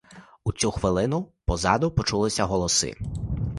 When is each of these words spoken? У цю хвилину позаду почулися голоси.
У 0.43 0.51
цю 0.51 0.71
хвилину 0.71 1.31
позаду 1.45 1.91
почулися 1.91 2.45
голоси. 2.45 2.95